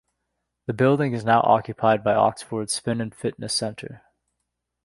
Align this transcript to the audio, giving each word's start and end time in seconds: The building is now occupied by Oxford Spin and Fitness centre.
The 0.65 0.73
building 0.73 1.13
is 1.13 1.23
now 1.23 1.41
occupied 1.43 2.03
by 2.03 2.15
Oxford 2.15 2.71
Spin 2.71 3.01
and 3.01 3.13
Fitness 3.13 3.53
centre. 3.53 4.01